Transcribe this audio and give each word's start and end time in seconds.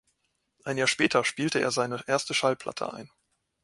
Ein 0.63 0.79
Jahr 0.79 0.87
später 0.87 1.23
spielte 1.23 1.59
er 1.59 1.69
seine 1.69 2.03
erste 2.07 2.33
Schallplatte 2.33 2.91
ein. 2.91 3.11